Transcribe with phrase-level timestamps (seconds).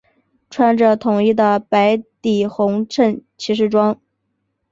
[0.49, 4.01] 穿着统一的白底红衬骑士装。